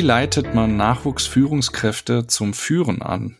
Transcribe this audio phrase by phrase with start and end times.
[0.00, 3.36] Wie leitet man Nachwuchsführungskräfte zum Führen an?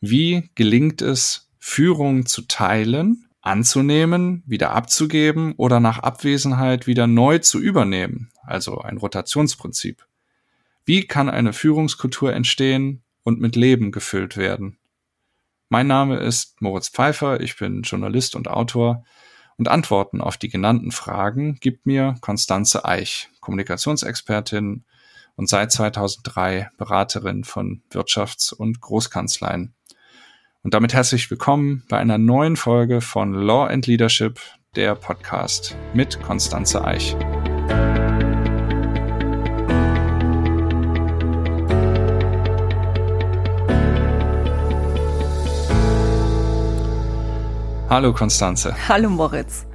[0.00, 7.60] Wie gelingt es, Führung zu teilen, anzunehmen, wieder abzugeben oder nach Abwesenheit wieder neu zu
[7.60, 8.32] übernehmen?
[8.42, 10.04] Also ein Rotationsprinzip.
[10.84, 14.78] Wie kann eine Führungskultur entstehen und mit Leben gefüllt werden?
[15.68, 19.04] Mein Name ist Moritz Pfeiffer, ich bin Journalist und Autor
[19.56, 24.84] und Antworten auf die genannten Fragen gibt mir Konstanze Eich, Kommunikationsexpertin
[25.36, 29.74] und seit 2003 Beraterin von Wirtschafts- und Großkanzleien.
[30.62, 34.40] Und damit herzlich willkommen bei einer neuen Folge von Law and Leadership,
[34.76, 37.16] der Podcast mit Konstanze Eich.
[47.88, 48.74] Hallo Konstanze.
[48.88, 49.66] Hallo Moritz.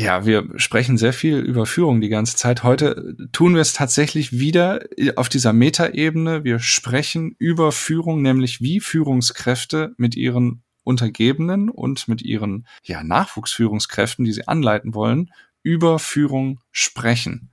[0.00, 2.62] Ja, wir sprechen sehr viel über Führung die ganze Zeit.
[2.62, 4.80] Heute tun wir es tatsächlich wieder
[5.16, 6.42] auf dieser Metaebene.
[6.42, 14.24] Wir sprechen über Führung, nämlich wie Führungskräfte mit ihren Untergebenen und mit ihren ja, Nachwuchsführungskräften,
[14.24, 17.50] die sie anleiten wollen, über Führung sprechen.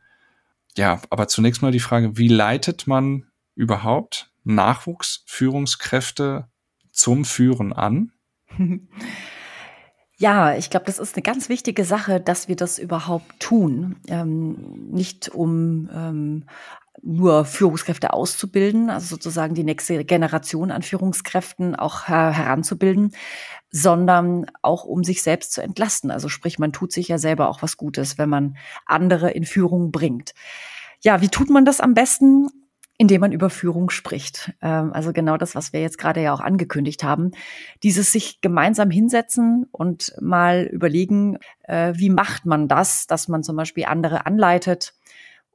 [0.78, 6.48] Ja, aber zunächst mal die Frage, wie leitet man überhaupt Nachwuchsführungskräfte
[6.94, 8.14] zum Führen an?
[10.20, 13.98] Ja, ich glaube, das ist eine ganz wichtige Sache, dass wir das überhaupt tun.
[14.08, 16.46] Ähm, nicht um ähm,
[17.04, 23.12] nur Führungskräfte auszubilden, also sozusagen die nächste Generation an Führungskräften auch her heranzubilden,
[23.70, 26.10] sondern auch um sich selbst zu entlasten.
[26.10, 28.58] Also sprich, man tut sich ja selber auch was Gutes, wenn man
[28.88, 30.34] andere in Führung bringt.
[31.02, 32.50] Ja, wie tut man das am besten?
[32.98, 34.54] Indem man über Führung spricht.
[34.62, 37.32] Ähm, also genau das, was wir jetzt gerade ja auch angekündigt haben.
[37.84, 43.56] Dieses sich gemeinsam hinsetzen und mal überlegen, äh, wie macht man das, dass man zum
[43.56, 44.96] Beispiel andere anleitet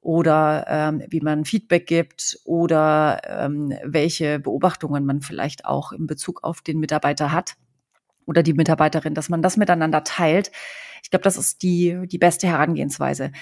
[0.00, 6.44] oder ähm, wie man Feedback gibt oder ähm, welche Beobachtungen man vielleicht auch in Bezug
[6.44, 7.54] auf den Mitarbeiter hat
[8.26, 10.52] oder die Mitarbeiterin, dass man das miteinander teilt.
[11.02, 13.32] Ich glaube, das ist die, die beste Herangehensweise.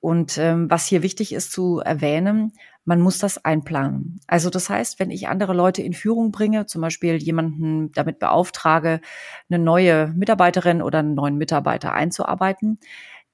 [0.00, 2.52] Und ähm, was hier wichtig ist zu erwähnen,
[2.84, 4.20] man muss das einplanen.
[4.26, 9.00] Also das heißt, wenn ich andere Leute in Führung bringe, zum Beispiel jemanden damit beauftrage,
[9.48, 12.78] eine neue Mitarbeiterin oder einen neuen Mitarbeiter einzuarbeiten,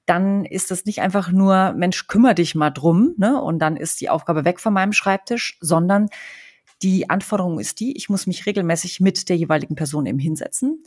[0.05, 3.41] dann ist das nicht einfach nur, Mensch, kümmere dich mal drum, ne?
[3.41, 6.07] Und dann ist die Aufgabe weg von meinem Schreibtisch, sondern
[6.81, 10.83] die Anforderung ist die, ich muss mich regelmäßig mit der jeweiligen Person eben hinsetzen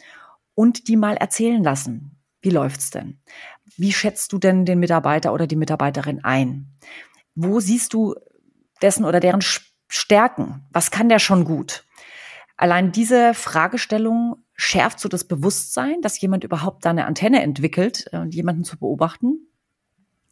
[0.55, 2.19] und die mal erzählen lassen.
[2.43, 3.21] Wie läuft's denn?
[3.77, 6.69] Wie schätzt du denn den Mitarbeiter oder die Mitarbeiterin ein?
[7.35, 8.15] Wo siehst du
[8.83, 9.43] dessen oder deren
[9.89, 10.67] Stärken?
[10.71, 11.85] Was kann der schon gut?
[12.57, 18.25] Allein diese Fragestellung schärft so das Bewusstsein, dass jemand überhaupt da eine Antenne entwickelt, äh,
[18.27, 19.49] jemanden zu beobachten.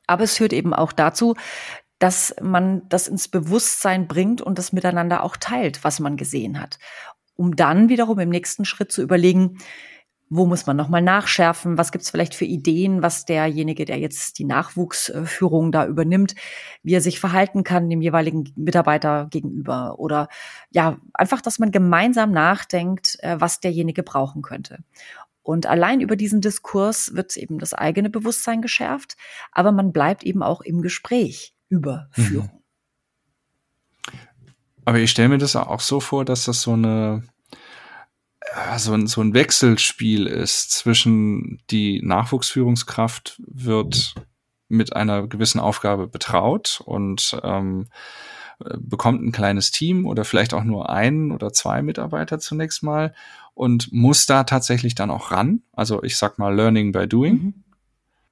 [0.06, 1.34] Aber es führt eben auch dazu,
[1.98, 6.78] dass man das ins Bewusstsein bringt und das miteinander auch teilt, was man gesehen hat.
[7.34, 9.58] Um dann wiederum im nächsten Schritt zu überlegen,
[10.34, 11.76] wo muss man nochmal nachschärfen?
[11.76, 16.34] Was gibt es vielleicht für Ideen, was derjenige, der jetzt die Nachwuchsführung da übernimmt,
[16.82, 19.98] wie er sich verhalten kann dem jeweiligen Mitarbeiter gegenüber?
[19.98, 20.28] Oder
[20.70, 24.78] ja, einfach, dass man gemeinsam nachdenkt, äh, was derjenige brauchen könnte.
[25.42, 29.18] Und allein über diesen Diskurs wird eben das eigene Bewusstsein geschärft,
[29.50, 32.22] aber man bleibt eben auch im Gespräch über mhm.
[32.22, 32.62] Führung.
[34.86, 37.22] Aber ich stelle mir das auch so vor, dass das so eine
[38.76, 44.14] so ein, so ein Wechselspiel ist zwischen die Nachwuchsführungskraft wird
[44.68, 47.88] mit einer gewissen Aufgabe betraut und ähm,
[48.78, 53.14] bekommt ein kleines Team oder vielleicht auch nur einen oder zwei Mitarbeiter zunächst mal
[53.54, 55.62] und muss da tatsächlich dann auch ran.
[55.72, 57.34] Also ich sag mal Learning by Doing.
[57.34, 57.54] Mhm.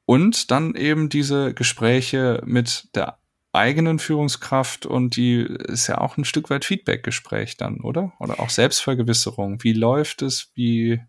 [0.07, 3.20] Und dann eben diese Gespräche mit der
[3.53, 8.13] eigenen Führungskraft und die ist ja auch ein Stück weit Feedback-Gespräch dann, oder?
[8.21, 9.63] Oder auch Selbstvergewisserung.
[9.63, 10.53] Wie läuft es?
[10.55, 11.01] Wie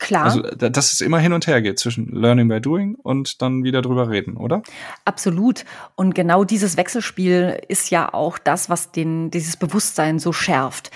[0.00, 0.24] Klar.
[0.24, 3.82] Also, dass es immer hin und her geht zwischen Learning by Doing und dann wieder
[3.82, 4.62] drüber reden, oder?
[5.04, 5.66] Absolut.
[5.94, 10.90] Und genau dieses Wechselspiel ist ja auch das, was den, dieses Bewusstsein so schärft.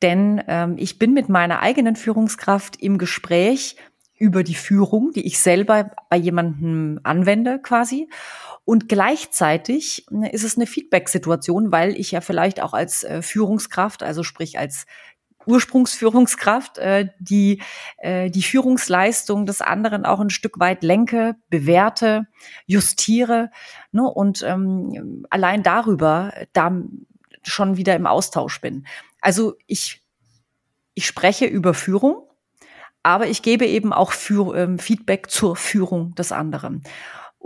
[0.00, 3.76] Denn ähm, ich bin mit meiner eigenen Führungskraft im Gespräch
[4.18, 8.08] über die Führung, die ich selber bei jemandem anwende quasi.
[8.66, 14.02] Und gleichzeitig ne, ist es eine Feedback-Situation, weil ich ja vielleicht auch als äh, Führungskraft,
[14.02, 14.86] also sprich als
[15.46, 17.62] Ursprungsführungskraft, äh, die
[17.98, 22.26] äh, die Führungsleistung des anderen auch ein Stück weit lenke, bewerte,
[22.66, 23.52] justiere
[23.92, 26.76] ne, und ähm, allein darüber da
[27.44, 28.84] schon wieder im Austausch bin.
[29.20, 30.02] Also ich
[30.94, 32.28] ich spreche über Führung,
[33.04, 36.82] aber ich gebe eben auch für, ähm, Feedback zur Führung des anderen.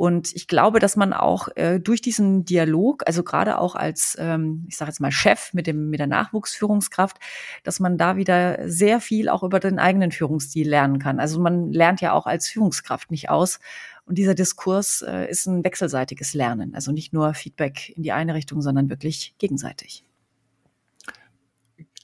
[0.00, 4.64] Und ich glaube, dass man auch äh, durch diesen Dialog, also gerade auch als, ähm,
[4.66, 7.18] ich sage jetzt mal Chef mit dem mit der Nachwuchsführungskraft,
[7.64, 11.20] dass man da wieder sehr viel auch über den eigenen Führungsstil lernen kann.
[11.20, 13.60] Also man lernt ja auch als Führungskraft nicht aus.
[14.06, 18.32] Und dieser Diskurs äh, ist ein wechselseitiges Lernen, also nicht nur Feedback in die eine
[18.32, 20.02] Richtung, sondern wirklich gegenseitig.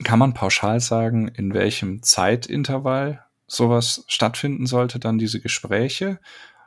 [0.04, 6.18] Kann man pauschal sagen, in welchem Zeitintervall sowas stattfinden sollte, dann diese Gespräche?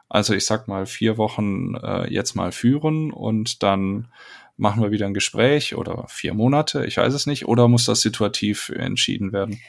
[0.10, 4.08] Also ich sag mal vier Wochen äh, jetzt mal führen und dann
[4.58, 8.02] machen wir wieder ein Gespräch oder vier Monate, ich weiß es nicht, oder muss das
[8.02, 9.60] situativ entschieden werden?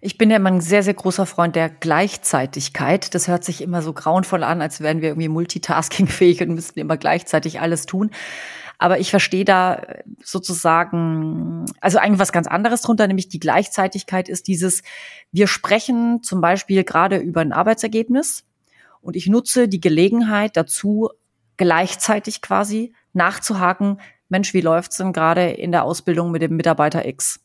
[0.00, 3.14] Ich bin ja immer ein sehr, sehr großer Freund der Gleichzeitigkeit.
[3.16, 6.96] Das hört sich immer so grauenvoll an, als wären wir irgendwie multitaskingfähig und müssten immer
[6.96, 8.10] gleichzeitig alles tun.
[8.78, 9.82] Aber ich verstehe da
[10.22, 14.82] sozusagen, also eigentlich was ganz anderes drunter, nämlich die Gleichzeitigkeit ist dieses,
[15.32, 18.44] wir sprechen zum Beispiel gerade über ein Arbeitsergebnis
[19.00, 21.10] und ich nutze die Gelegenheit dazu,
[21.56, 27.40] gleichzeitig quasi nachzuhaken, Mensch, wie läuft's denn gerade in der Ausbildung mit dem Mitarbeiter X?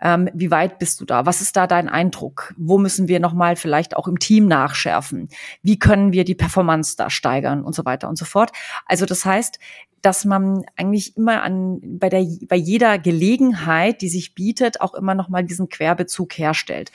[0.00, 1.26] Ähm, wie weit bist du da?
[1.26, 2.54] Was ist da dein Eindruck?
[2.56, 5.28] Wo müssen wir nochmal vielleicht auch im Team nachschärfen?
[5.62, 8.52] Wie können wir die Performance da steigern und so weiter und so fort?
[8.86, 9.58] Also das heißt,
[10.00, 15.14] dass man eigentlich immer an, bei der, bei jeder Gelegenheit, die sich bietet, auch immer
[15.14, 16.92] nochmal diesen Querbezug herstellt.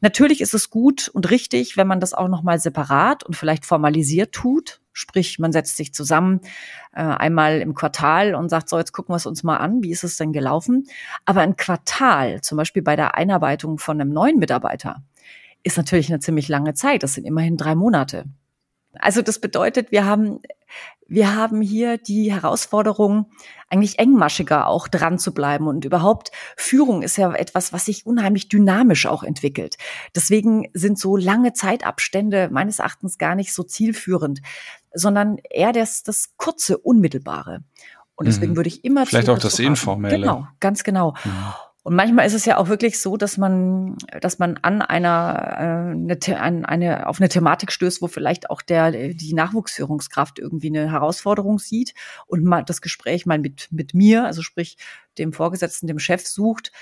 [0.00, 4.32] Natürlich ist es gut und richtig, wenn man das auch nochmal separat und vielleicht formalisiert
[4.32, 4.80] tut.
[4.92, 6.40] Sprich, man setzt sich zusammen
[6.92, 9.90] äh, einmal im Quartal und sagt, so, jetzt gucken wir es uns mal an, wie
[9.90, 10.86] ist es denn gelaufen.
[11.24, 15.02] Aber ein Quartal, zum Beispiel bei der Einarbeitung von einem neuen Mitarbeiter,
[15.62, 17.02] ist natürlich eine ziemlich lange Zeit.
[17.02, 18.24] Das sind immerhin drei Monate.
[19.00, 20.40] Also das bedeutet, wir haben,
[21.08, 23.30] wir haben hier die Herausforderung,
[23.68, 25.66] eigentlich engmaschiger auch dran zu bleiben.
[25.66, 29.76] Und überhaupt Führung ist ja etwas, was sich unheimlich dynamisch auch entwickelt.
[30.14, 34.40] Deswegen sind so lange Zeitabstände meines Erachtens gar nicht so zielführend,
[34.92, 37.62] sondern eher das, das kurze, unmittelbare.
[38.14, 38.56] Und deswegen mhm.
[38.56, 40.18] würde ich immer vielleicht auch das Informelle.
[40.18, 41.14] Genau, ganz genau.
[41.24, 41.54] Mhm.
[41.86, 45.92] Und manchmal ist es ja auch wirklich so, dass man, dass man an einer, äh,
[45.92, 50.90] eine, an eine, auf eine Thematik stößt, wo vielleicht auch der, die Nachwuchsführungskraft irgendwie eine
[50.90, 51.94] Herausforderung sieht
[52.26, 54.78] und mal das Gespräch mal mit, mit mir, also sprich
[55.16, 56.72] dem Vorgesetzten, dem Chef sucht.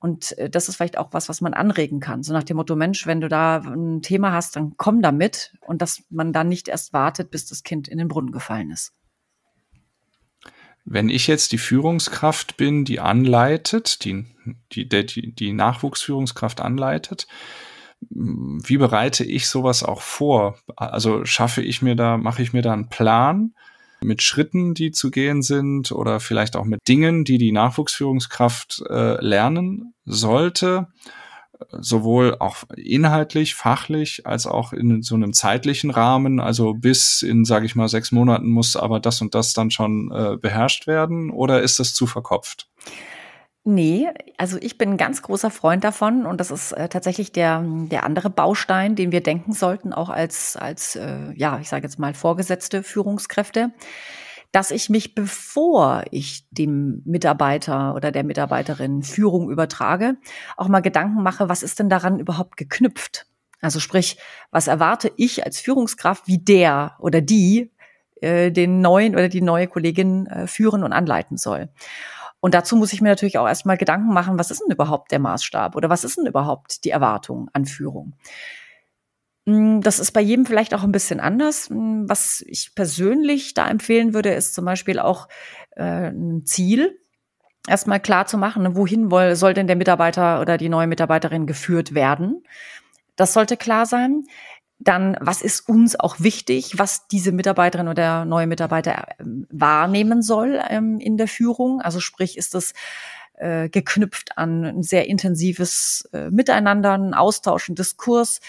[0.00, 2.22] Und äh, das ist vielleicht auch was, was man anregen kann.
[2.22, 5.52] So nach dem Motto, Mensch, wenn du da ein Thema hast, dann komm damit.
[5.66, 8.94] Und dass man dann nicht erst wartet, bis das Kind in den Brunnen gefallen ist.
[10.88, 14.24] Wenn ich jetzt die Führungskraft bin, die anleitet, die,
[14.72, 17.26] die, die, die Nachwuchsführungskraft anleitet,
[18.10, 20.58] wie bereite ich sowas auch vor?
[20.76, 23.54] Also schaffe ich mir da, mache ich mir da einen Plan
[24.00, 29.20] mit Schritten, die zu gehen sind oder vielleicht auch mit Dingen, die die Nachwuchsführungskraft äh,
[29.24, 30.86] lernen sollte?
[31.70, 36.40] Sowohl auch inhaltlich, fachlich, als auch in so einem zeitlichen Rahmen.
[36.40, 40.10] Also bis in, sage ich mal, sechs Monaten muss aber das und das dann schon
[40.12, 42.68] äh, beherrscht werden oder ist das zu verkopft?
[43.68, 44.06] Nee,
[44.38, 48.04] also ich bin ein ganz großer Freund davon und das ist äh, tatsächlich der, der
[48.04, 52.14] andere Baustein, den wir denken sollten, auch als, als äh, ja, ich sage jetzt mal,
[52.14, 53.72] vorgesetzte Führungskräfte
[54.56, 60.16] dass ich mich, bevor ich dem Mitarbeiter oder der Mitarbeiterin Führung übertrage,
[60.56, 63.26] auch mal Gedanken mache, was ist denn daran überhaupt geknüpft?
[63.60, 64.16] Also sprich,
[64.50, 67.70] was erwarte ich als Führungskraft, wie der oder die
[68.22, 71.68] äh, den neuen oder die neue Kollegin äh, führen und anleiten soll?
[72.40, 75.18] Und dazu muss ich mir natürlich auch erstmal Gedanken machen, was ist denn überhaupt der
[75.18, 78.14] Maßstab oder was ist denn überhaupt die Erwartung an Führung?
[79.46, 81.68] Hm, das ist bei jedem vielleicht auch ein bisschen anders.
[81.70, 85.28] Hm, was ich persönlich da empfehlen würde, ist zum Beispiel auch
[85.76, 86.98] äh, ein Ziel
[87.68, 91.94] erstmal klar zu machen, ne, wohin soll denn der Mitarbeiter oder die neue Mitarbeiterin geführt
[91.94, 92.44] werden.
[93.16, 94.24] Das sollte klar sein.
[94.78, 100.60] Dann, was ist uns auch wichtig, was diese Mitarbeiterin oder neue Mitarbeiter ähm, wahrnehmen soll
[100.68, 101.80] ähm, in der Führung?
[101.80, 102.74] Also sprich, ist das
[103.38, 108.40] äh, geknüpft an ein sehr intensives äh, Miteinander, ein Austausch, ein Diskurs?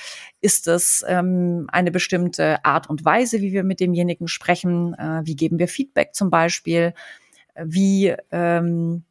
[0.41, 4.93] Ist es ähm, eine bestimmte Art und Weise, wie wir mit demjenigen sprechen?
[4.93, 6.93] Äh, wie geben wir Feedback zum Beispiel?
[7.55, 9.03] Wie ähm,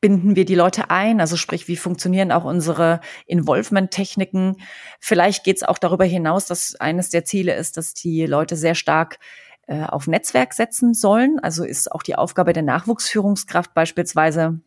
[0.00, 1.20] binden wir die Leute ein?
[1.20, 4.56] Also sprich, wie funktionieren auch unsere Involvement-Techniken?
[5.00, 8.74] Vielleicht geht es auch darüber hinaus, dass eines der Ziele ist, dass die Leute sehr
[8.74, 9.18] stark
[9.66, 11.38] äh, auf Netzwerk setzen sollen.
[11.40, 14.60] Also ist auch die Aufgabe der Nachwuchsführungskraft beispielsweise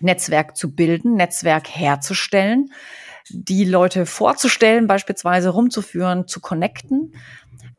[0.00, 2.70] Netzwerk zu bilden, Netzwerk herzustellen.
[3.30, 7.14] die Leute vorzustellen, beispielsweise rumzuführen, zu connecten.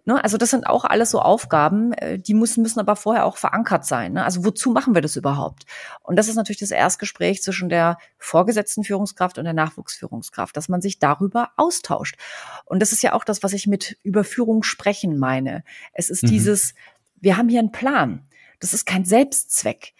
[0.05, 0.23] Ne?
[0.23, 3.85] Also das sind auch alles so Aufgaben, äh, die müssen, müssen aber vorher auch verankert
[3.85, 4.13] sein.
[4.13, 4.23] Ne?
[4.23, 5.65] Also wozu machen wir das überhaupt?
[6.01, 10.81] Und das ist natürlich das Erstgespräch zwischen der vorgesetzten Führungskraft und der Nachwuchsführungskraft, dass man
[10.81, 12.17] sich darüber austauscht.
[12.65, 15.63] Und das ist ja auch das, was ich mit Überführung sprechen meine.
[15.93, 16.27] Es ist mhm.
[16.27, 16.75] dieses,
[17.19, 18.27] wir haben hier einen Plan.
[18.59, 19.93] Das ist kein Selbstzweck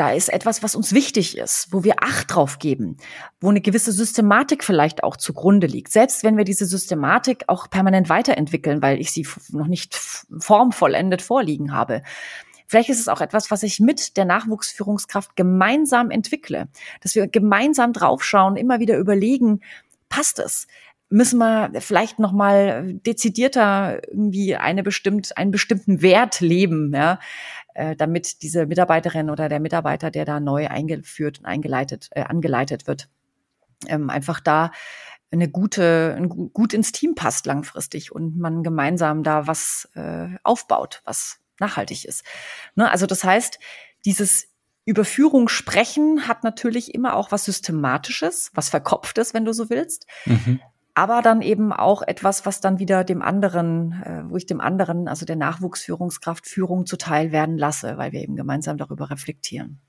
[0.00, 2.96] da ist etwas, was uns wichtig ist, wo wir Acht drauf geben,
[3.38, 5.92] wo eine gewisse Systematik vielleicht auch zugrunde liegt.
[5.92, 11.74] Selbst wenn wir diese Systematik auch permanent weiterentwickeln, weil ich sie noch nicht formvollendet vorliegen
[11.74, 12.02] habe.
[12.66, 16.68] Vielleicht ist es auch etwas, was ich mit der Nachwuchsführungskraft gemeinsam entwickle,
[17.02, 19.60] dass wir gemeinsam draufschauen, immer wieder überlegen,
[20.08, 20.66] passt es?
[21.10, 27.18] Müssen wir vielleicht noch mal dezidierter irgendwie eine bestimmt einen bestimmten Wert leben, ja?
[27.74, 32.86] Äh, damit diese Mitarbeiterin oder der Mitarbeiter, der da neu eingeführt und eingeleitet, äh, angeleitet
[32.86, 33.08] wird,
[33.86, 34.72] ähm, einfach da
[35.30, 41.02] eine gute, ein, gut ins Team passt langfristig und man gemeinsam da was äh, aufbaut,
[41.04, 42.24] was nachhaltig ist.
[42.74, 42.90] Ne?
[42.90, 43.58] Also das heißt,
[44.04, 44.48] dieses
[44.84, 50.06] Überführung sprechen hat natürlich immer auch was Systematisches, was Verkopftes, wenn du so willst.
[50.24, 50.60] Mhm
[50.94, 55.08] aber dann eben auch etwas, was dann wieder dem anderen, äh, wo ich dem anderen,
[55.08, 59.80] also der Nachwuchsführungskraft, Führung zuteil werden lasse, weil wir eben gemeinsam darüber reflektieren.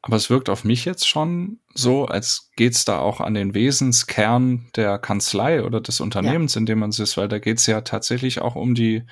[0.00, 4.68] Aber es wirkt auf mich jetzt schon so, als geht's da auch an den Wesenskern
[4.76, 6.60] der Kanzlei oder des Unternehmens, ja.
[6.60, 9.04] in dem man ist, weil da geht's ja tatsächlich auch um die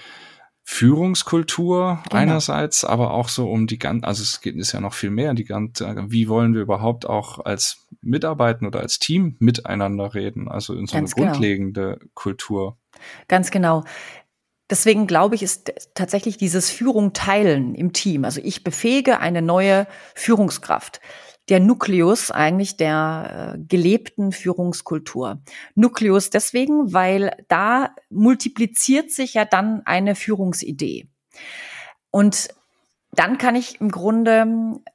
[0.69, 2.21] Führungskultur genau.
[2.23, 5.33] einerseits, aber auch so um die ganze, also es geht ist ja noch viel mehr,
[5.33, 10.75] die ganze, wie wollen wir überhaupt auch als Mitarbeiten oder als Team miteinander reden, also
[10.75, 11.33] in so Ganz eine genau.
[11.33, 12.77] grundlegende Kultur.
[13.29, 13.85] Ganz genau.
[14.69, 18.25] Deswegen glaube ich, ist tatsächlich dieses Führung teilen im Team.
[18.25, 21.01] Also ich befähige eine neue Führungskraft
[21.49, 25.41] der Nukleus eigentlich der äh, gelebten Führungskultur.
[25.75, 31.09] Nukleus deswegen, weil da multipliziert sich ja dann eine Führungsidee.
[32.11, 32.49] Und
[33.19, 34.47] dann kann ich im Grunde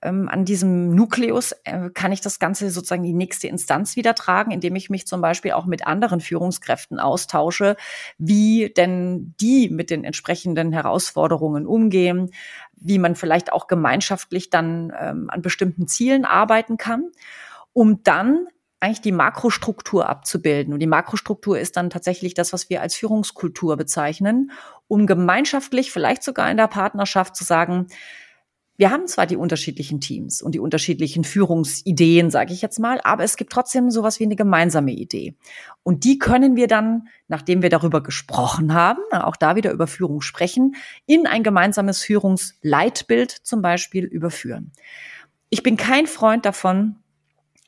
[0.01, 4.51] ähm, an diesem Nukleus, äh, kann ich das Ganze sozusagen die nächste Instanz wieder tragen,
[4.51, 7.75] indem ich mich zum Beispiel auch mit anderen Führungskräften austausche,
[8.17, 12.31] wie denn die mit den entsprechenden Herausforderungen umgehen,
[12.75, 17.11] wie man vielleicht auch gemeinschaftlich dann ähm, an bestimmten Zielen arbeiten kann,
[17.73, 18.47] um dann
[18.81, 20.73] eigentlich die Makrostruktur abzubilden.
[20.73, 24.51] Und die Makrostruktur ist dann tatsächlich das, was wir als Führungskultur bezeichnen,
[24.87, 27.87] um gemeinschaftlich, vielleicht sogar in der Partnerschaft zu sagen,
[28.77, 33.23] wir haben zwar die unterschiedlichen Teams und die unterschiedlichen Führungsideen, sage ich jetzt mal, aber
[33.23, 35.35] es gibt trotzdem sowas wie eine gemeinsame Idee.
[35.83, 40.21] Und die können wir dann, nachdem wir darüber gesprochen haben, auch da wieder über Führung
[40.21, 44.71] sprechen, in ein gemeinsames Führungsleitbild zum Beispiel überführen.
[45.51, 46.95] Ich bin kein Freund davon,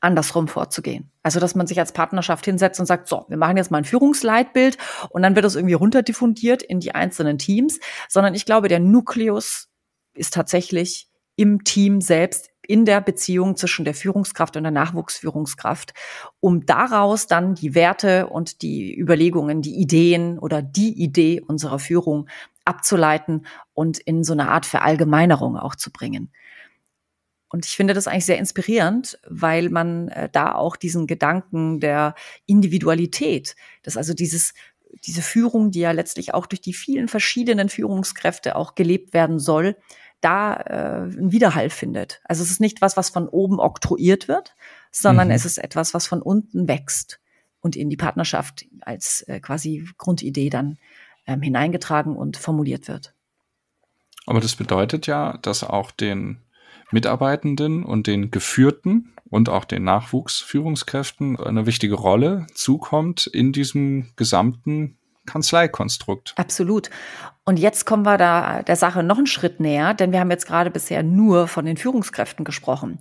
[0.03, 1.11] andersrum vorzugehen.
[1.23, 3.85] Also, dass man sich als Partnerschaft hinsetzt und sagt, so, wir machen jetzt mal ein
[3.85, 4.77] Führungsleitbild
[5.09, 7.79] und dann wird das irgendwie runterdiffundiert in die einzelnen Teams,
[8.09, 9.69] sondern ich glaube, der Nukleus
[10.13, 15.93] ist tatsächlich im Team selbst in der Beziehung zwischen der Führungskraft und der Nachwuchsführungskraft,
[16.39, 22.29] um daraus dann die Werte und die Überlegungen, die Ideen oder die Idee unserer Führung
[22.65, 26.31] abzuleiten und in so eine Art Verallgemeinerung auch zu bringen.
[27.53, 32.15] Und ich finde das eigentlich sehr inspirierend, weil man äh, da auch diesen Gedanken der
[32.47, 34.55] Individualität, dass also dieses
[35.05, 39.75] diese Führung, die ja letztlich auch durch die vielen verschiedenen Führungskräfte auch gelebt werden soll,
[40.19, 42.21] da äh, einen Widerhall findet.
[42.25, 44.55] Also es ist nicht was, was von oben oktroyiert wird,
[44.91, 45.33] sondern mhm.
[45.33, 47.19] es ist etwas, was von unten wächst
[47.59, 50.79] und in die Partnerschaft als äh, quasi Grundidee dann
[51.27, 53.13] ähm, hineingetragen und formuliert wird.
[54.25, 56.42] Aber das bedeutet ja, dass auch den
[56.93, 64.97] Mitarbeitenden und den Geführten und auch den Nachwuchsführungskräften eine wichtige Rolle zukommt in diesem gesamten
[65.25, 66.33] Kanzleikonstrukt.
[66.37, 66.89] Absolut.
[67.45, 70.45] Und jetzt kommen wir da der Sache noch einen Schritt näher, denn wir haben jetzt
[70.45, 72.99] gerade bisher nur von den Führungskräften gesprochen.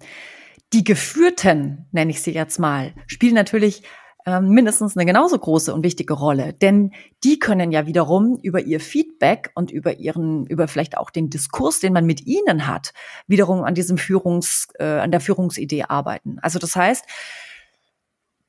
[0.72, 3.82] Die Geführten, nenne ich sie jetzt mal, spielen natürlich
[4.26, 6.52] mindestens eine genauso große und wichtige Rolle.
[6.52, 6.92] Denn
[7.24, 11.80] die können ja wiederum über ihr Feedback und über ihren, über vielleicht auch den Diskurs,
[11.80, 12.92] den man mit ihnen hat,
[13.26, 16.38] wiederum an diesem Führungs, äh, an der Führungsidee arbeiten.
[16.40, 17.04] Also das heißt,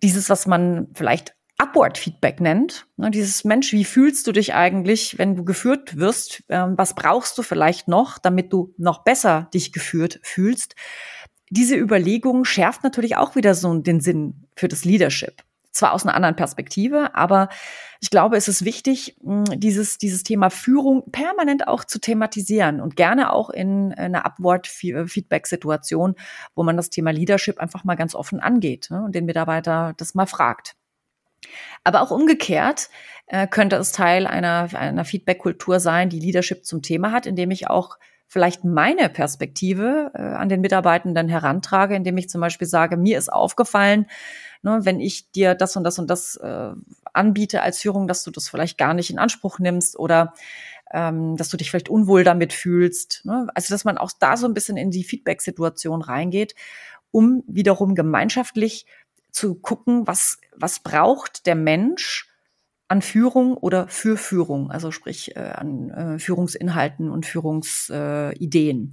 [0.04, 2.88] dieses, was man vielleicht Upward Feedback nennt.
[2.98, 6.44] Ne, dieses Mensch, wie fühlst du dich eigentlich, wenn du geführt wirst?
[6.50, 10.76] Ähm, was brauchst du vielleicht noch, damit du noch besser dich geführt fühlst?
[11.50, 15.44] Diese Überlegung schärft natürlich auch wieder so den Sinn für das Leadership.
[15.74, 17.50] Zwar aus einer anderen Perspektive, aber
[18.00, 23.34] ich glaube, es ist wichtig, dieses, dieses Thema Führung permanent auch zu thematisieren und gerne
[23.34, 26.16] auch in einer Upward-Feedback-Situation,
[26.56, 30.16] wo man das Thema Leadership einfach mal ganz offen angeht ne, und den Mitarbeiter das
[30.16, 30.76] mal fragt.
[31.84, 32.90] Aber auch umgekehrt
[33.28, 37.70] äh, könnte es Teil einer, einer Feedback-Kultur sein, die Leadership zum Thema hat, indem ich
[37.70, 37.98] auch
[38.34, 43.32] vielleicht meine Perspektive äh, an den Mitarbeitenden herantrage, indem ich zum Beispiel sage, mir ist
[43.32, 44.08] aufgefallen,
[44.64, 46.72] ne, wenn ich dir das und das und das äh,
[47.14, 50.34] anbiete als Führung, dass du das vielleicht gar nicht in Anspruch nimmst oder
[50.92, 53.22] ähm, dass du dich vielleicht unwohl damit fühlst.
[53.24, 53.48] Ne?
[53.54, 56.56] Also dass man auch da so ein bisschen in die Feedback-Situation reingeht,
[57.12, 58.88] um wiederum gemeinschaftlich
[59.30, 62.33] zu gucken, was, was braucht der Mensch
[62.94, 68.92] an Führung oder für Führung, also sprich äh, an äh, Führungsinhalten und Führungsideen.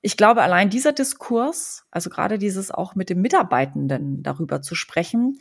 [0.00, 5.40] Ich glaube, allein dieser Diskurs, also gerade dieses auch mit dem Mitarbeitenden darüber zu sprechen,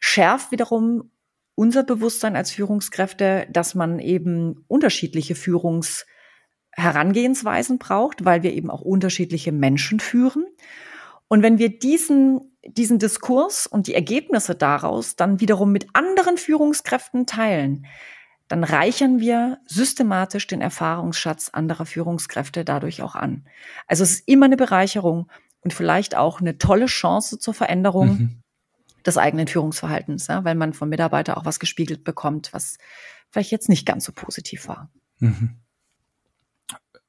[0.00, 1.12] schärft wiederum
[1.54, 9.52] unser Bewusstsein als Führungskräfte, dass man eben unterschiedliche Führungsherangehensweisen braucht, weil wir eben auch unterschiedliche
[9.52, 10.44] Menschen führen.
[11.28, 17.26] Und wenn wir diesen, diesen Diskurs und die Ergebnisse daraus dann wiederum mit anderen Führungskräften
[17.26, 17.86] teilen,
[18.48, 23.46] dann reichern wir systematisch den Erfahrungsschatz anderer Führungskräfte dadurch auch an.
[23.86, 25.28] Also es ist immer eine Bereicherung
[25.62, 28.42] und vielleicht auch eine tolle Chance zur Veränderung mhm.
[29.04, 32.78] des eigenen Führungsverhaltens, ja, weil man vom Mitarbeiter auch was gespiegelt bekommt, was
[33.30, 34.90] vielleicht jetzt nicht ganz so positiv war.
[35.18, 35.56] Mhm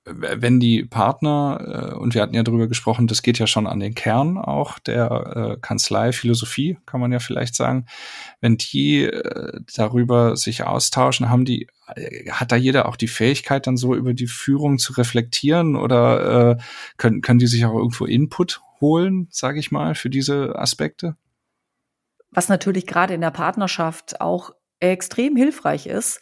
[0.10, 3.80] wenn die Partner, äh, und wir hatten ja darüber gesprochen, das geht ja schon an
[3.80, 7.86] den Kern auch der äh, Kanzlei, Philosophie, kann man ja vielleicht sagen,
[8.42, 11.68] wenn die äh, darüber sich austauschen, haben die,
[12.30, 16.58] hat da jeder auch die Fähigkeit, dann so über die Führung zu reflektieren oder
[16.98, 21.16] können, können die sich auch irgendwo Input holen, sage ich mal, für diese Aspekte?
[22.32, 26.20] Was natürlich gerade in der Partnerschaft auch extrem hilfreich ist,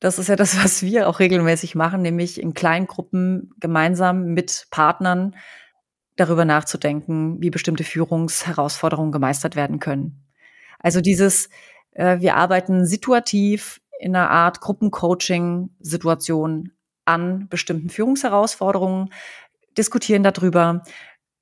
[0.00, 5.34] das ist ja das, was wir auch regelmäßig machen, nämlich in Kleingruppen gemeinsam mit Partnern
[6.16, 10.26] darüber nachzudenken, wie bestimmte Führungsherausforderungen gemeistert werden können.
[10.78, 11.48] Also dieses,
[11.92, 16.72] äh, wir arbeiten situativ in einer Art Gruppencoaching-Situation
[17.04, 19.10] an bestimmten Führungsherausforderungen,
[19.76, 20.84] diskutieren darüber,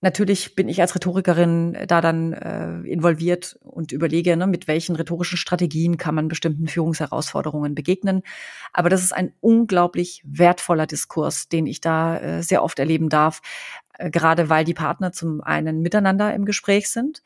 [0.05, 5.39] Natürlich bin ich als Rhetorikerin da dann äh, involviert und überlege, ne, mit welchen rhetorischen
[5.39, 8.21] Strategien kann man bestimmten Führungsherausforderungen begegnen.
[8.75, 13.41] Aber das ist ein unglaublich wertvoller Diskurs, den ich da äh, sehr oft erleben darf,
[13.97, 17.23] äh, gerade weil die Partner zum einen miteinander im Gespräch sind,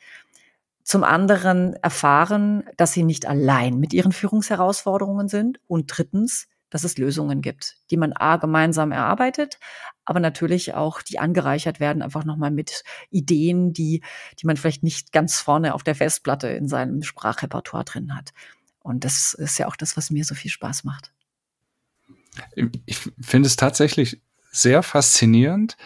[0.85, 6.99] zum anderen erfahren, dass sie nicht allein mit ihren Führungsherausforderungen sind und drittens, dass es
[6.99, 9.59] Lösungen gibt, die man A gemeinsam erarbeitet,
[10.05, 14.03] aber natürlich auch, die angereichert werden, einfach nochmal mit Ideen, die,
[14.41, 18.33] die man vielleicht nicht ganz vorne auf der Festplatte in seinem Sprachrepertoire drin hat.
[18.81, 21.13] Und das ist ja auch das, was mir so viel Spaß macht.
[22.87, 25.77] Ich finde es tatsächlich sehr faszinierend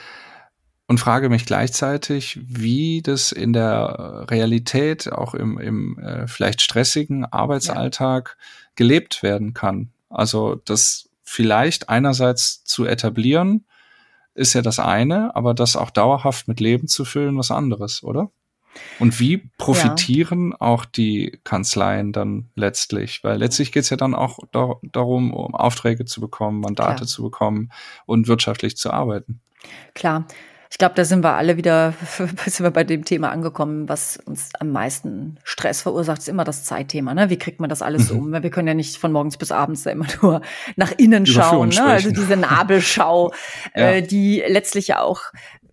[0.87, 7.25] und frage mich gleichzeitig, wie das in der Realität, auch im, im äh, vielleicht stressigen
[7.25, 8.45] Arbeitsalltag ja.
[8.77, 9.91] gelebt werden kann.
[10.13, 13.67] Also das vielleicht einerseits zu etablieren,
[14.35, 18.31] ist ja das eine, aber das auch dauerhaft mit Leben zu füllen, was anderes, oder?
[18.99, 20.61] Und wie profitieren ja.
[20.61, 23.23] auch die Kanzleien dann letztlich?
[23.23, 27.07] Weil letztlich geht es ja dann auch da darum, um Aufträge zu bekommen, Mandate Klar.
[27.07, 27.71] zu bekommen
[28.07, 29.41] und wirtschaftlich zu arbeiten.
[29.95, 30.27] Klar.
[30.73, 34.49] Ich glaube, da sind wir alle wieder sind wir bei dem Thema angekommen, was uns
[34.59, 37.13] am meisten Stress verursacht, ist immer das Zeitthema.
[37.13, 37.29] Ne?
[37.29, 38.19] Wie kriegt man das alles mhm.
[38.19, 38.43] um?
[38.43, 40.41] Wir können ja nicht von morgens bis abends immer nur
[40.77, 41.69] nach innen schauen.
[41.69, 41.83] Ne?
[41.83, 43.35] Also diese Nabelschau,
[43.77, 43.91] ja.
[43.91, 45.21] äh, die letztlich ja auch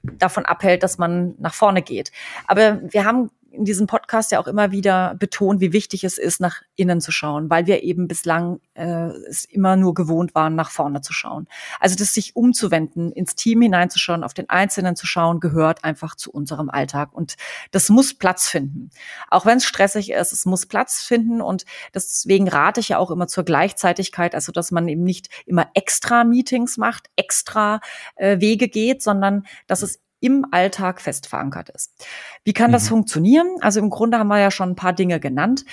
[0.04, 2.12] davon abhält, dass man nach vorne geht.
[2.46, 6.40] Aber wir haben in diesem Podcast ja auch immer wieder betont, wie wichtig es ist,
[6.40, 10.72] nach innen zu schauen, weil wir eben bislang äh, es immer nur gewohnt waren, nach
[10.72, 11.46] vorne zu schauen.
[11.82, 16.32] Also das sich umzuwenden, ins Team hineinzuschauen, auf den Einzelnen zu schauen, gehört einfach zu
[16.32, 17.10] unserem Alltag.
[17.12, 17.36] Und
[17.72, 18.92] das muss Platz finden.
[19.30, 21.42] Auch wenn es stressig ist, es muss Platz finden.
[21.42, 25.68] Und deswegen rate ich ja auch immer zur Gleichzeitigkeit, also dass man eben nicht immer
[25.74, 27.82] extra Meetings macht, extra
[28.16, 32.06] äh, Wege geht, sondern dass es im Alltag fest verankert ist.
[32.44, 32.90] Wie kann das mhm.
[32.90, 33.48] funktionieren?
[33.62, 35.66] Also im Grunde haben wir ja schon ein paar Dinge genannt.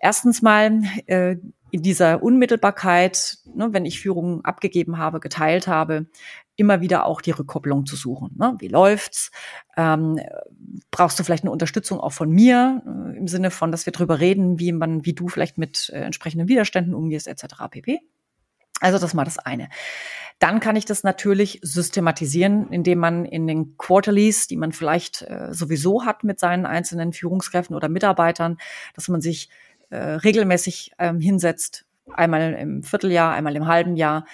[0.00, 1.36] Erstens mal äh,
[1.70, 6.06] in dieser Unmittelbarkeit, ne, wenn ich Führungen abgegeben habe, geteilt habe,
[6.56, 8.34] immer wieder auch die Rückkopplung zu suchen.
[8.36, 8.56] Ne?
[8.58, 9.30] Wie läuft's?
[9.76, 10.18] Ähm,
[10.90, 14.18] brauchst du vielleicht eine Unterstützung auch von mir äh, im Sinne von, dass wir drüber
[14.18, 17.44] reden, wie man, wie du vielleicht mit äh, entsprechenden Widerständen umgehst, etc.
[17.70, 18.00] pp.
[18.80, 19.68] Also das mal das eine.
[20.38, 25.48] Dann kann ich das natürlich systematisieren, indem man in den Quarterlies, die man vielleicht äh,
[25.50, 28.58] sowieso hat mit seinen einzelnen Führungskräften oder Mitarbeitern,
[28.94, 29.48] dass man sich
[29.90, 34.26] äh, regelmäßig ähm, hinsetzt, einmal im Vierteljahr, einmal im halben Jahr,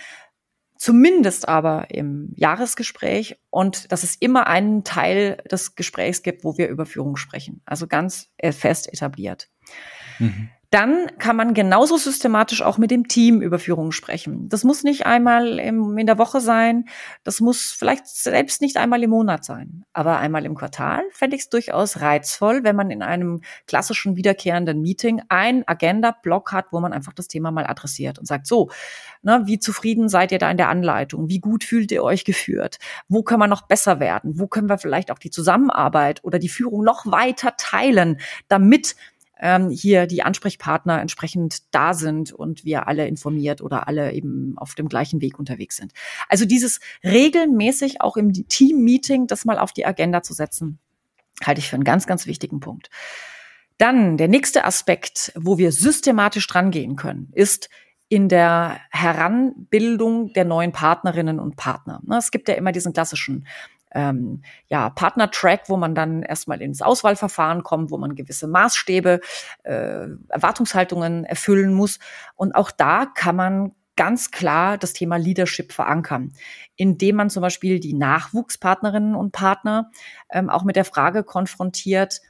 [0.76, 6.68] zumindest aber im Jahresgespräch und dass es immer einen Teil des Gesprächs gibt, wo wir
[6.68, 7.62] über Führung sprechen.
[7.64, 9.48] Also ganz äh, fest etabliert.
[10.18, 14.48] Mhm dann kann man genauso systematisch auch mit dem Team über Führung sprechen.
[14.48, 16.86] Das muss nicht einmal im, in der Woche sein,
[17.22, 21.42] das muss vielleicht selbst nicht einmal im Monat sein, aber einmal im Quartal fände ich
[21.42, 26.92] es durchaus reizvoll, wenn man in einem klassischen wiederkehrenden Meeting ein Agenda-Block hat, wo man
[26.92, 28.68] einfach das Thema mal adressiert und sagt, so,
[29.22, 31.28] ne, wie zufrieden seid ihr da in der Anleitung?
[31.28, 32.78] Wie gut fühlt ihr euch geführt?
[33.06, 34.40] Wo können wir noch besser werden?
[34.40, 38.96] Wo können wir vielleicht auch die Zusammenarbeit oder die Führung noch weiter teilen, damit
[39.40, 44.74] ähm, hier die Ansprechpartner entsprechend da sind und wir alle informiert oder alle eben auf
[44.74, 45.92] dem gleichen Weg unterwegs sind.
[46.28, 50.78] Also dieses regelmäßig auch im Team-Meeting das mal auf die Agenda zu setzen,
[51.42, 52.90] halte ich für einen ganz, ganz wichtigen Punkt.
[53.78, 57.68] Dann der nächste Aspekt, wo wir systematisch drangehen können, ist
[58.08, 62.00] in der Heranbildung der neuen Partnerinnen und Partner.
[62.16, 63.46] Es gibt ja immer diesen klassischen
[63.94, 69.20] ähm, ja, Partner-Track, wo man dann erstmal ins Auswahlverfahren kommt, wo man gewisse Maßstäbe,
[69.62, 71.98] äh, Erwartungshaltungen erfüllen muss.
[72.34, 76.32] Und auch da kann man ganz klar das Thema Leadership verankern,
[76.76, 79.90] indem man zum Beispiel die Nachwuchspartnerinnen und Partner
[80.30, 82.20] ähm, auch mit der Frage konfrontiert,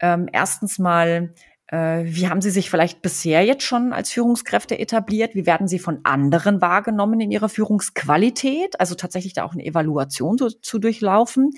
[0.00, 1.32] ähm, erstens mal,
[1.70, 5.34] wie haben Sie sich vielleicht bisher jetzt schon als Führungskräfte etabliert?
[5.34, 8.78] Wie werden Sie von anderen wahrgenommen in Ihrer Führungsqualität?
[8.80, 11.52] Also tatsächlich da auch eine Evaluation zu, zu durchlaufen.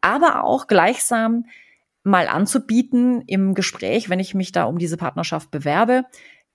[0.00, 1.44] Aber auch gleichsam
[2.02, 6.04] mal anzubieten im Gespräch, wenn ich mich da um diese Partnerschaft bewerbe,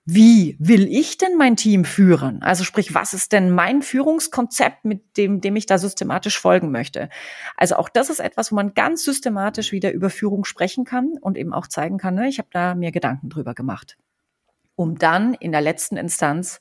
[0.04, 2.42] wie will ich denn mein Team führen?
[2.42, 7.08] Also sprich, was ist denn mein Führungskonzept, mit dem, dem ich da systematisch folgen möchte?
[7.56, 11.38] Also auch das ist etwas, wo man ganz systematisch wieder über Führung sprechen kann und
[11.38, 13.96] eben auch zeigen kann, ne, ich habe da mir Gedanken drüber gemacht.
[14.74, 16.58] Um dann in der letzten Instanz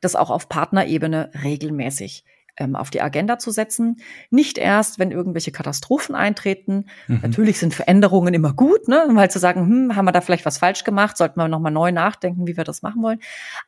[0.00, 2.24] das auch auf Partnerebene regelmäßig
[2.56, 3.96] ähm, auf die Agenda zu setzen.
[4.30, 6.86] Nicht erst, wenn irgendwelche Katastrophen eintreten.
[7.08, 7.20] Mhm.
[7.22, 9.04] Natürlich sind Veränderungen immer gut, ne?
[9.10, 11.92] weil zu sagen, hm, haben wir da vielleicht was falsch gemacht, sollten wir nochmal neu
[11.92, 13.20] nachdenken, wie wir das machen wollen.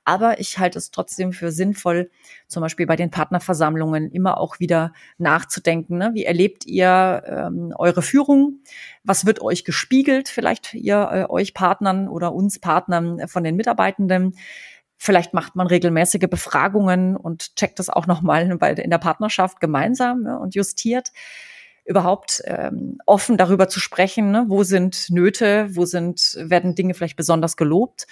[0.05, 2.11] Aber ich halte es trotzdem für sinnvoll,
[2.47, 5.97] zum Beispiel bei den Partnerversammlungen immer auch wieder nachzudenken.
[5.97, 6.11] Ne?
[6.14, 8.61] Wie erlebt ihr ähm, eure Führung?
[9.03, 14.35] Was wird euch gespiegelt, vielleicht ihr äh, euch Partnern oder uns Partnern von den Mitarbeitenden?
[14.96, 20.38] Vielleicht macht man regelmäßige Befragungen und checkt das auch nochmal in der Partnerschaft gemeinsam ne,
[20.38, 21.11] und justiert.
[21.85, 27.16] Überhaupt ähm, offen darüber zu sprechen, ne, wo sind Nöte, wo sind, werden Dinge vielleicht
[27.16, 28.07] besonders gelobt.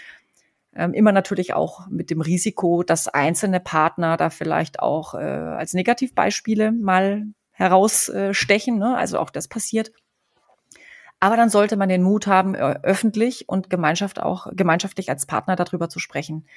[0.75, 5.75] Ähm, immer natürlich auch mit dem Risiko, dass einzelne Partner da vielleicht auch äh, als
[5.75, 8.79] Negativbeispiele mal herausstechen.
[8.79, 8.97] Ne?
[8.97, 9.92] Also auch das passiert.
[11.23, 15.89] Aber dann sollte man den Mut haben, öffentlich und Gemeinschaft auch, gemeinschaftlich als Partner darüber
[15.89, 16.49] zu sprechen.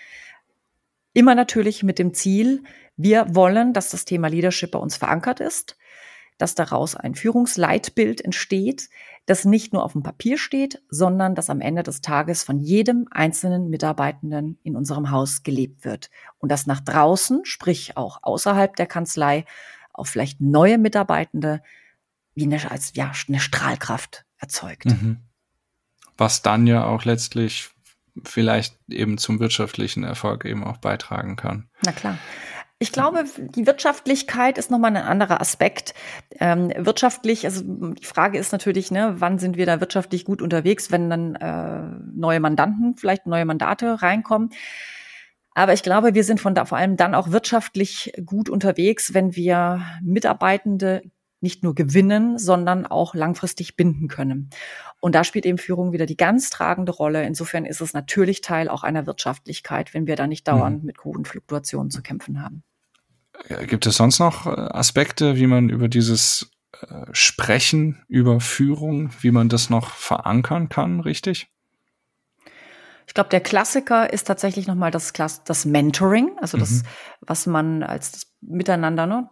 [1.14, 2.64] Immer natürlich mit dem Ziel,
[2.98, 5.78] wir wollen, dass das Thema Leadership bei uns verankert ist,
[6.40, 8.90] dass daraus ein Führungsleitbild entsteht,
[9.28, 13.08] das nicht nur auf dem Papier steht, sondern das am Ende des Tages von jedem
[13.12, 16.10] einzelnen Mitarbeitenden in unserem Haus gelebt wird.
[16.40, 19.46] Und das nach draußen, sprich auch außerhalb der Kanzlei,
[19.94, 21.62] auf vielleicht neue Mitarbeitende
[22.34, 24.86] wie eine, als, ja, eine Strahlkraft erzeugt.
[24.86, 25.18] Mhm.
[26.18, 27.70] Was dann ja auch letztlich
[28.24, 31.68] vielleicht eben zum wirtschaftlichen Erfolg eben auch beitragen kann.
[31.84, 32.18] Na klar.
[32.78, 35.94] Ich glaube, die Wirtschaftlichkeit ist nochmal ein anderer Aspekt.
[36.40, 40.92] Ähm, wirtschaftlich, also die Frage ist natürlich, ne, wann sind wir da wirtschaftlich gut unterwegs,
[40.92, 44.50] wenn dann äh, neue Mandanten, vielleicht neue Mandate reinkommen.
[45.54, 49.36] Aber ich glaube, wir sind von da vor allem dann auch wirtschaftlich gut unterwegs, wenn
[49.38, 51.02] wir Mitarbeitende
[51.46, 54.50] nicht nur gewinnen, sondern auch langfristig binden können.
[55.00, 57.24] Und da spielt eben Führung wieder die ganz tragende Rolle.
[57.24, 60.88] Insofern ist es natürlich Teil auch einer Wirtschaftlichkeit, wenn wir da nicht dauernd mhm.
[60.88, 62.64] mit hohen Fluktuationen zu kämpfen haben.
[63.68, 66.50] Gibt es sonst noch äh, Aspekte, wie man über dieses
[66.82, 71.52] äh, Sprechen über Führung, wie man das noch verankern kann, richtig?
[73.06, 76.88] Ich glaube, der Klassiker ist tatsächlich nochmal das, das Mentoring, also das, mhm.
[77.22, 79.30] was man als das Miteinander, ne,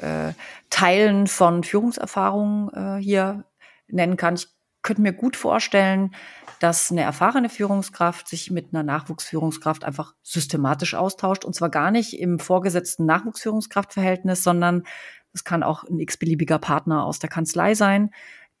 [0.00, 0.32] äh,
[0.70, 3.44] Teilen von Führungserfahrungen äh, hier
[3.88, 4.34] nennen kann.
[4.34, 4.48] Ich
[4.82, 6.14] könnte mir gut vorstellen,
[6.58, 12.18] dass eine erfahrene Führungskraft sich mit einer Nachwuchsführungskraft einfach systematisch austauscht und zwar gar nicht
[12.18, 14.84] im vorgesetzten Nachwuchsführungskraftverhältnis, sondern
[15.32, 18.10] es kann auch ein x-beliebiger Partner aus der Kanzlei sein,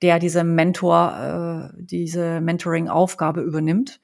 [0.00, 4.00] der diese Mentor, äh, diese Mentoring-Aufgabe übernimmt.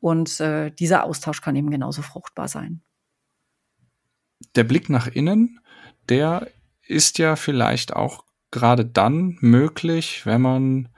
[0.00, 2.82] Und äh, dieser Austausch kann eben genauso fruchtbar sein.
[4.54, 5.60] der Blick nach innen,
[6.08, 6.48] der
[6.86, 10.88] ist ja vielleicht auch gerade dann möglich, wenn man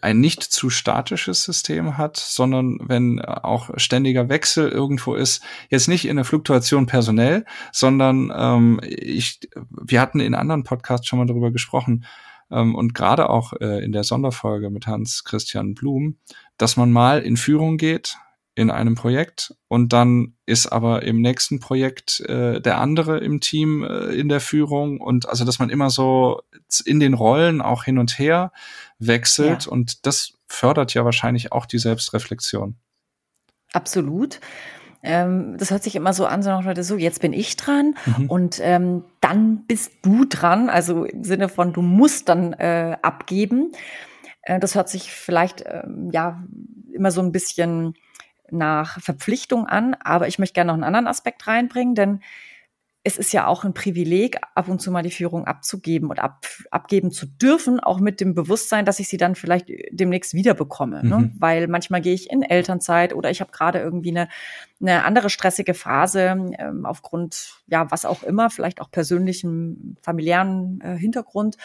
[0.00, 6.06] ein nicht zu statisches System hat, sondern wenn auch ständiger Wechsel irgendwo ist, jetzt nicht
[6.06, 11.50] in der Fluktuation personell, sondern ähm, ich, wir hatten in anderen Podcasts schon mal darüber
[11.50, 12.06] gesprochen
[12.50, 16.16] ähm, und gerade auch äh, in der Sonderfolge mit Hans Christian Blum,
[16.56, 18.16] dass man mal in Führung geht,
[18.60, 23.82] in einem Projekt und dann ist aber im nächsten Projekt äh, der andere im Team
[23.82, 26.42] äh, in der Führung und also dass man immer so
[26.84, 28.52] in den Rollen auch hin und her
[28.98, 29.72] wechselt ja.
[29.72, 32.76] und das fördert ja wahrscheinlich auch die Selbstreflexion.
[33.72, 34.40] Absolut.
[35.02, 38.26] Ähm, das hört sich immer so an, so, so jetzt bin ich dran mhm.
[38.26, 43.72] und ähm, dann bist du dran, also im Sinne von du musst dann äh, abgeben.
[44.42, 46.44] Äh, das hört sich vielleicht ähm, ja
[46.92, 47.94] immer so ein bisschen
[48.52, 52.20] nach Verpflichtung an, aber ich möchte gerne noch einen anderen Aspekt reinbringen, denn
[53.02, 56.44] es ist ja auch ein Privileg, ab und zu mal die Führung abzugeben und ab,
[56.70, 61.02] abgeben zu dürfen, auch mit dem Bewusstsein, dass ich sie dann vielleicht demnächst wieder bekomme.
[61.02, 61.16] Ne?
[61.16, 61.22] Mhm.
[61.22, 61.32] Ne?
[61.38, 64.28] Weil manchmal gehe ich in Elternzeit oder ich habe gerade irgendwie eine,
[64.82, 70.96] eine andere stressige Phase ähm, aufgrund, ja, was auch immer, vielleicht auch persönlichem, familiären äh,
[70.98, 71.56] Hintergrund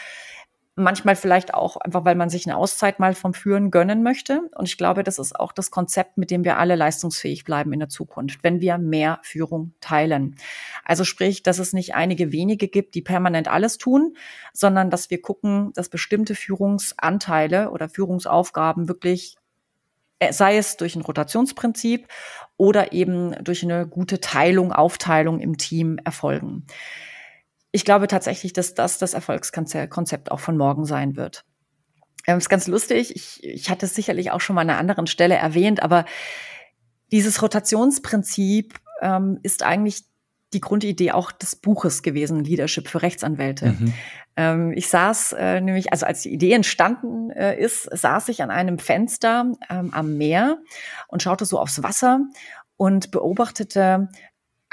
[0.75, 4.41] manchmal vielleicht auch einfach, weil man sich eine Auszeit mal vom Führen gönnen möchte.
[4.55, 7.79] Und ich glaube, das ist auch das Konzept, mit dem wir alle leistungsfähig bleiben in
[7.79, 10.35] der Zukunft, wenn wir mehr Führung teilen.
[10.83, 14.15] Also sprich, dass es nicht einige wenige gibt, die permanent alles tun,
[14.53, 19.37] sondern dass wir gucken, dass bestimmte Führungsanteile oder Führungsaufgaben wirklich
[20.19, 22.07] äh, sei es durch ein Rotationsprinzip
[22.57, 26.65] oder eben durch eine gute Teilung, Aufteilung im Team erfolgen
[27.75, 31.43] ich glaube tatsächlich, dass das das Erfolgskonzept auch von morgen sein wird.
[32.25, 33.13] Ähm, ist ganz lustig.
[33.13, 36.05] Ich, ich hatte es sicherlich auch schon mal an einer anderen Stelle erwähnt, aber
[37.11, 40.05] dieses Rotationsprinzip ähm, ist eigentlich
[40.53, 43.73] die Grundidee auch des Buches gewesen, Leadership für Rechtsanwälte.
[43.73, 43.93] Mhm.
[44.37, 48.51] Ähm, ich saß äh, nämlich, also als die Idee entstanden äh, ist, saß ich an
[48.51, 50.59] einem Fenster ähm, am Meer
[51.09, 52.21] und schaute so aufs Wasser
[52.77, 54.07] und beobachtete,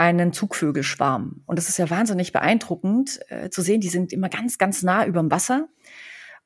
[0.02, 1.42] einen Zugvögelschwarm.
[1.46, 3.80] Und das ist ja wahnsinnig beeindruckend äh, zu sehen.
[3.80, 5.68] Die sind immer ganz, ganz nah über dem Wasser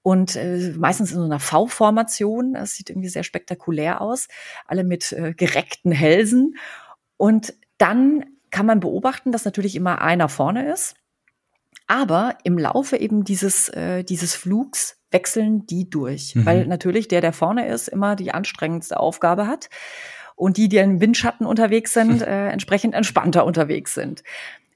[0.03, 2.53] und äh, meistens in so einer V-Formation.
[2.53, 4.29] Das sieht irgendwie sehr spektakulär aus.
[4.67, 6.57] Alle mit äh, gereckten Hälsen.
[7.17, 10.95] Und dann kann man beobachten, dass natürlich immer einer vorne ist.
[11.87, 16.35] Aber im Laufe eben dieses, äh, dieses Flugs wechseln die durch.
[16.35, 16.47] Mhm.
[16.47, 19.71] Weil natürlich der, der vorne ist, immer die anstrengendste Aufgabe hat
[20.37, 24.23] und die, die im Windschatten unterwegs sind, äh, entsprechend entspannter unterwegs sind.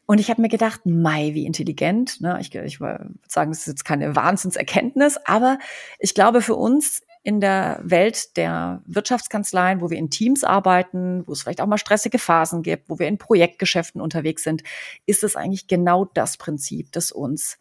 [0.07, 2.21] Und ich habe mir gedacht, Mai, wie intelligent.
[2.21, 2.37] Ne?
[2.41, 5.61] Ich, ich würde sagen, es ist jetzt keine Wahnsinnserkenntnis, aber
[6.01, 11.33] ich glaube für uns in der Welt der Wirtschaftskanzleien, wo wir in Teams arbeiten, wo
[11.33, 14.65] es vielleicht auch mal stressige Phasen gibt, wo wir in Projektgeschäften unterwegs sind,
[15.07, 17.59] ist es eigentlich genau das Prinzip, das uns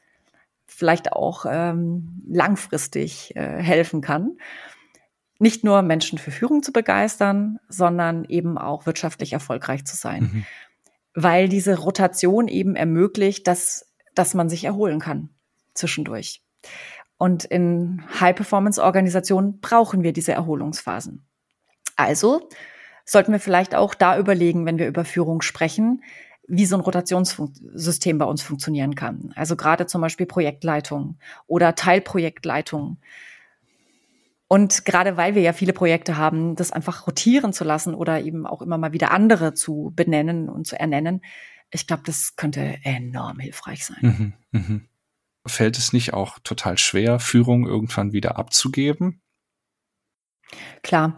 [0.66, 4.38] vielleicht auch ähm, langfristig äh, helfen kann
[5.40, 10.24] nicht nur Menschen für Führung zu begeistern, sondern eben auch wirtschaftlich erfolgreich zu sein.
[10.24, 10.46] Mhm.
[11.16, 15.30] Weil diese Rotation eben ermöglicht, dass, dass man sich erholen kann
[15.74, 16.44] zwischendurch.
[17.18, 21.26] Und in High-Performance-Organisationen brauchen wir diese Erholungsphasen.
[21.96, 22.48] Also
[23.06, 26.04] sollten wir vielleicht auch da überlegen, wenn wir über Führung sprechen,
[26.48, 29.34] wie so ein Rotationssystem bei uns funktionieren kann.
[29.36, 32.98] Also gerade zum Beispiel Projektleitung oder Teilprojektleitung
[34.52, 38.48] und gerade weil wir ja viele Projekte haben, das einfach rotieren zu lassen oder eben
[38.48, 41.22] auch immer mal wieder andere zu benennen und zu ernennen,
[41.70, 44.34] ich glaube, das könnte enorm hilfreich sein.
[44.52, 44.82] Mhm, mh.
[45.46, 49.22] Fällt es nicht auch total schwer, Führung irgendwann wieder abzugeben?
[50.82, 51.16] Klar.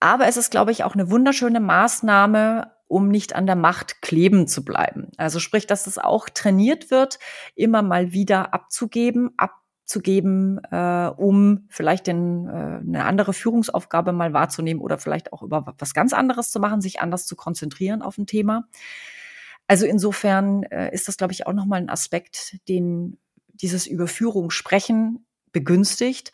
[0.00, 4.48] Aber es ist, glaube ich, auch eine wunderschöne Maßnahme, um nicht an der Macht kleben
[4.48, 5.10] zu bleiben.
[5.18, 7.18] Also sprich, dass es auch trainiert wird,
[7.54, 9.52] immer mal wieder abzugeben, ab
[9.88, 15.42] zu geben, äh, um vielleicht den, äh, eine andere Führungsaufgabe mal wahrzunehmen oder vielleicht auch
[15.42, 18.68] über was ganz anderes zu machen, sich anders zu konzentrieren auf ein Thema.
[19.66, 25.26] Also insofern äh, ist das, glaube ich, auch nochmal ein Aspekt, den dieses Überführung sprechen
[25.52, 26.32] begünstigt,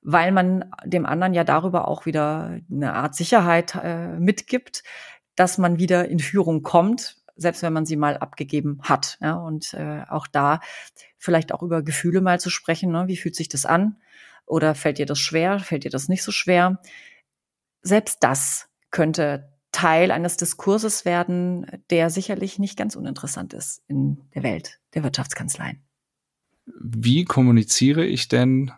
[0.00, 4.82] weil man dem anderen ja darüber auch wieder eine Art Sicherheit äh, mitgibt,
[5.36, 9.18] dass man wieder in Führung kommt, selbst wenn man sie mal abgegeben hat.
[9.20, 10.60] Ja, und äh, auch da
[11.24, 12.92] vielleicht auch über Gefühle mal zu sprechen.
[12.92, 13.04] Ne?
[13.08, 13.96] Wie fühlt sich das an?
[14.46, 15.58] Oder fällt dir das schwer?
[15.58, 16.80] Fällt dir das nicht so schwer?
[17.82, 24.42] Selbst das könnte Teil eines Diskurses werden, der sicherlich nicht ganz uninteressant ist in der
[24.42, 25.82] Welt der Wirtschaftskanzleien.
[26.66, 28.70] Wie kommuniziere ich denn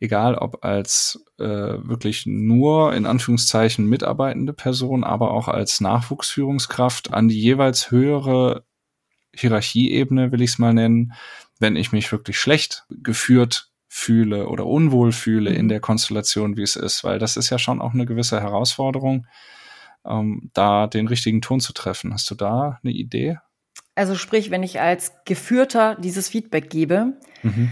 [0.00, 7.28] egal ob als äh, wirklich nur in Anführungszeichen mitarbeitende Person, aber auch als Nachwuchsführungskraft an
[7.28, 8.64] die jeweils höhere
[9.34, 11.12] Hierarchieebene, will ich es mal nennen,
[11.58, 15.68] wenn ich mich wirklich schlecht geführt fühle oder unwohl fühle in mhm.
[15.68, 19.26] der Konstellation, wie es ist, weil das ist ja schon auch eine gewisse Herausforderung,
[20.04, 22.12] ähm, da den richtigen Ton zu treffen.
[22.12, 23.38] Hast du da eine Idee?
[23.94, 27.12] Also sprich, wenn ich als Geführter dieses Feedback gebe,
[27.42, 27.70] mhm.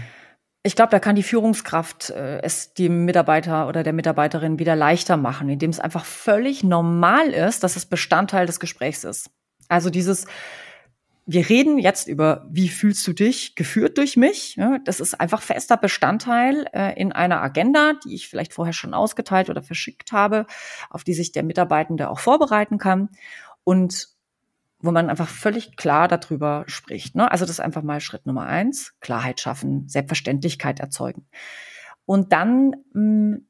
[0.63, 5.17] ich glaube, da kann die Führungskraft äh, es dem Mitarbeiter oder der Mitarbeiterin wieder leichter
[5.17, 9.29] machen, indem es einfach völlig normal ist, dass es Bestandteil des Gesprächs ist.
[9.67, 10.25] Also dieses
[11.25, 14.59] wir reden jetzt über, wie fühlst du dich geführt durch mich.
[14.83, 19.49] Das ist einfach fester Bestandteil äh, in einer Agenda, die ich vielleicht vorher schon ausgeteilt
[19.49, 20.45] oder verschickt habe,
[20.89, 23.09] auf die sich der Mitarbeitende auch vorbereiten kann
[23.63, 24.09] und
[24.79, 27.15] wo man einfach völlig klar darüber spricht.
[27.15, 27.31] Ne?
[27.31, 31.25] Also das ist einfach mal Schritt Nummer eins, Klarheit schaffen, Selbstverständlichkeit erzeugen.
[32.05, 33.47] Und dann mh, hm,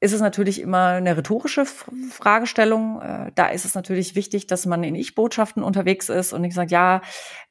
[0.00, 3.00] ist es natürlich immer eine rhetorische Fragestellung.
[3.00, 6.70] Äh, da ist es natürlich wichtig, dass man in Ich-Botschaften unterwegs ist und nicht sagt,
[6.70, 7.02] ja,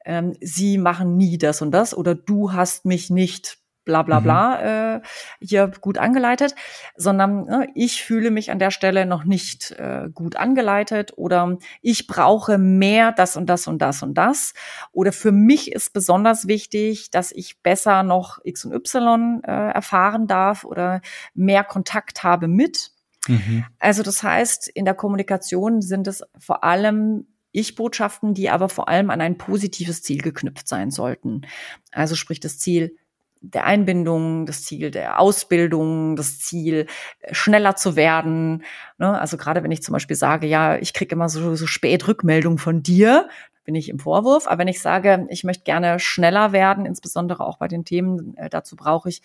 [0.04, 3.58] ähm, Sie machen nie das und das oder du hast mich nicht
[3.88, 5.02] bla bla bla mhm.
[5.02, 5.06] äh,
[5.40, 6.54] hier gut angeleitet,
[6.94, 12.06] sondern ne, ich fühle mich an der Stelle noch nicht äh, gut angeleitet oder ich
[12.06, 14.52] brauche mehr das und das und das und das.
[14.92, 20.26] Oder für mich ist besonders wichtig, dass ich besser noch X und Y äh, erfahren
[20.26, 21.00] darf oder
[21.32, 22.90] mehr Kontakt habe mit.
[23.26, 23.64] Mhm.
[23.78, 29.08] Also das heißt, in der Kommunikation sind es vor allem Ich-Botschaften, die aber vor allem
[29.08, 31.46] an ein positives Ziel geknüpft sein sollten.
[31.90, 32.96] Also sprich das Ziel,
[33.40, 36.86] der Einbindung, das Ziel der Ausbildung, das Ziel,
[37.20, 38.64] äh, schneller zu werden.
[38.98, 39.18] Ne?
[39.18, 42.58] Also gerade wenn ich zum Beispiel sage, ja, ich kriege immer so, so spät Rückmeldung
[42.58, 43.28] von dir,
[43.64, 44.46] bin ich im Vorwurf.
[44.46, 48.48] Aber wenn ich sage, ich möchte gerne schneller werden, insbesondere auch bei den Themen, äh,
[48.48, 49.22] dazu brauche ich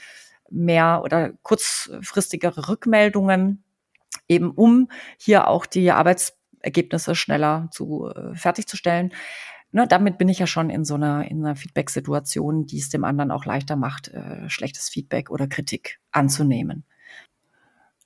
[0.49, 3.63] mehr oder kurzfristigere Rückmeldungen,
[4.27, 9.13] eben um hier auch die Arbeitsergebnisse schneller zu äh, fertigzustellen
[9.73, 13.03] ne, damit bin ich ja schon in so einer, in einer Feedback-Situation, die es dem
[13.03, 16.85] anderen auch leichter macht, äh, schlechtes Feedback oder Kritik anzunehmen.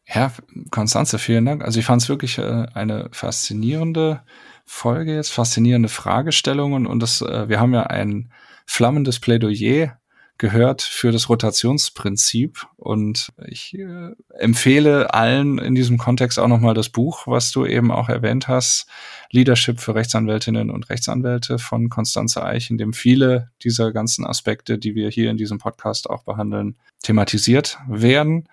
[0.07, 0.31] Ja,
[0.71, 1.63] Konstanze, vielen Dank.
[1.63, 4.23] Also ich fand es wirklich äh, eine faszinierende
[4.65, 8.31] Folge jetzt, faszinierende Fragestellungen und das, äh, wir haben ja ein
[8.65, 9.99] flammendes Plädoyer
[10.37, 12.67] gehört für das Rotationsprinzip.
[12.75, 17.91] Und ich äh, empfehle allen in diesem Kontext auch nochmal das Buch, was du eben
[17.91, 18.87] auch erwähnt hast,
[19.31, 24.95] Leadership für Rechtsanwältinnen und Rechtsanwälte von Konstanze Eich, in dem viele dieser ganzen Aspekte, die
[24.95, 28.47] wir hier in diesem Podcast auch behandeln, thematisiert werden.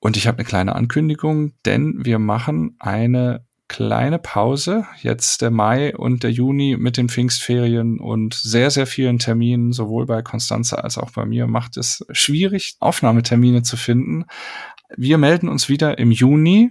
[0.00, 4.86] Und ich habe eine kleine Ankündigung, denn wir machen eine kleine Pause.
[5.00, 10.06] Jetzt der Mai und der Juni mit den Pfingstferien und sehr, sehr vielen Terminen, sowohl
[10.06, 14.24] bei Konstanze als auch bei mir, macht es schwierig, Aufnahmetermine zu finden.
[14.96, 16.70] Wir melden uns wieder im Juni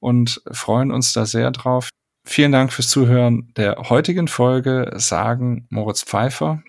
[0.00, 1.90] und freuen uns da sehr drauf.
[2.24, 6.62] Vielen Dank fürs Zuhören der heutigen Folge, sagen Moritz Pfeiffer,